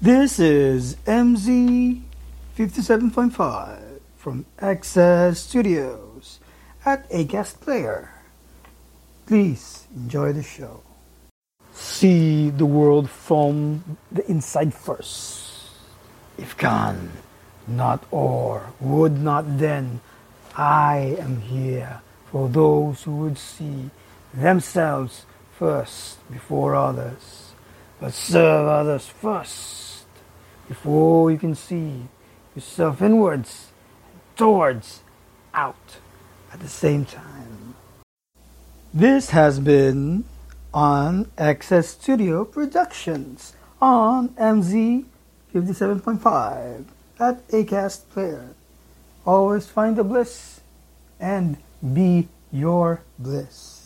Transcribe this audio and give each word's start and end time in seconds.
This 0.00 0.38
is 0.38 0.94
MZ 1.10 2.00
57.5 2.56 3.98
from 4.16 4.46
Access 4.60 5.40
Studios 5.40 6.38
at 6.86 7.10
Acast 7.10 7.58
Player. 7.58 8.08
Please 9.26 9.88
enjoy 9.92 10.32
the 10.32 10.44
show. 10.44 10.84
See 11.72 12.50
the 12.50 12.64
world 12.64 13.10
from 13.10 13.98
the 14.12 14.24
inside 14.30 14.72
first. 14.72 15.66
If 16.38 16.56
can, 16.56 17.10
not 17.66 18.04
or, 18.12 18.70
would 18.78 19.18
not 19.18 19.58
then, 19.58 19.98
I 20.54 21.18
am 21.18 21.40
here 21.40 22.02
for 22.30 22.48
those 22.48 23.02
who 23.02 23.16
would 23.26 23.36
see 23.36 23.90
themselves 24.32 25.26
first 25.58 26.22
before 26.30 26.76
others, 26.76 27.50
but 27.98 28.14
serve 28.14 28.68
others 28.68 29.04
first 29.08 29.87
before 30.68 31.30
you 31.30 31.38
can 31.38 31.54
see 31.54 32.06
yourself 32.54 33.02
inwards 33.02 33.72
towards 34.36 35.00
out 35.54 35.96
at 36.52 36.60
the 36.60 36.68
same 36.68 37.04
time. 37.04 37.74
This 38.94 39.30
has 39.30 39.58
been 39.58 40.24
on 40.72 41.30
Access 41.38 41.88
Studio 41.88 42.44
Productions 42.44 43.54
on 43.80 44.28
MZ 44.30 45.04
57.5 45.54 46.84
at 47.18 47.48
Acast 47.48 48.08
Player. 48.10 48.50
Always 49.26 49.66
find 49.66 49.96
the 49.96 50.04
bliss 50.04 50.60
and 51.18 51.56
be 51.82 52.28
your 52.52 53.02
bliss. 53.18 53.77